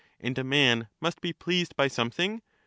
[0.19, 2.41] And a man must be pleased by something?